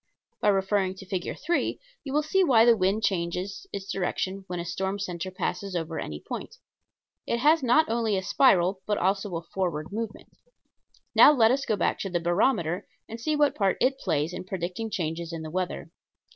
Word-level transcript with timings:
By 0.41 0.47
referring 0.47 0.95
to 0.95 1.05
Fig. 1.05 1.37
3 1.45 1.79
you 2.03 2.11
will 2.11 2.23
see 2.23 2.43
why 2.43 2.65
the 2.65 2.75
wind 2.75 3.03
changes 3.03 3.67
its 3.71 3.91
direction 3.91 4.45
when 4.47 4.59
a 4.59 4.65
storm 4.65 4.97
center 4.97 5.29
passes 5.29 5.75
over 5.75 5.99
any 5.99 6.19
point. 6.19 6.55
It 7.27 7.37
has 7.37 7.61
not 7.61 7.87
only 7.87 8.17
a 8.17 8.23
spiral 8.23 8.81
but 8.87 8.97
also 8.97 9.35
a 9.35 9.43
forward 9.43 9.91
movement. 9.91 10.29
[Illustration: 10.29 10.71
FIG. 10.71 10.93
3.] 10.93 11.07
Now 11.13 11.31
let 11.33 11.51
us 11.51 11.65
go 11.67 11.75
back 11.75 11.99
to 11.99 12.09
the 12.09 12.19
barometer 12.19 12.87
and 13.07 13.21
see 13.21 13.35
what 13.35 13.53
part 13.53 13.77
it 13.79 13.99
plays 13.99 14.33
in 14.33 14.43
predicting 14.43 14.89
changes 14.89 15.31
in 15.31 15.43
the 15.43 15.51
weather. 15.51 15.91